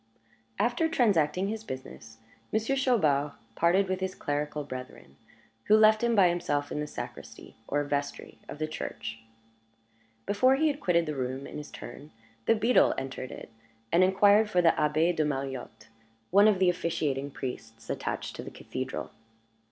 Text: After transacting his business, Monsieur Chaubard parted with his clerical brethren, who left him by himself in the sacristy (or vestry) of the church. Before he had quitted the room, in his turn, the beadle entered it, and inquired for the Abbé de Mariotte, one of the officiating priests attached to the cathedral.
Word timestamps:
After 0.57 0.89
transacting 0.89 1.47
his 1.47 1.63
business, 1.63 2.17
Monsieur 2.51 2.75
Chaubard 2.75 3.33
parted 3.53 3.87
with 3.87 3.99
his 3.99 4.15
clerical 4.15 4.63
brethren, 4.63 5.15
who 5.65 5.77
left 5.77 6.03
him 6.03 6.15
by 6.15 6.27
himself 6.27 6.71
in 6.71 6.79
the 6.79 6.87
sacristy 6.87 7.57
(or 7.67 7.83
vestry) 7.83 8.39
of 8.49 8.57
the 8.57 8.65
church. 8.65 9.19
Before 10.25 10.55
he 10.55 10.69
had 10.69 10.79
quitted 10.79 11.05
the 11.05 11.13
room, 11.13 11.45
in 11.45 11.59
his 11.59 11.69
turn, 11.69 12.09
the 12.47 12.55
beadle 12.55 12.95
entered 12.97 13.29
it, 13.29 13.51
and 13.91 14.03
inquired 14.03 14.49
for 14.49 14.59
the 14.63 14.71
Abbé 14.71 15.15
de 15.15 15.23
Mariotte, 15.23 15.89
one 16.31 16.47
of 16.47 16.57
the 16.57 16.71
officiating 16.71 17.29
priests 17.29 17.87
attached 17.87 18.35
to 18.35 18.41
the 18.41 18.49
cathedral. 18.49 19.11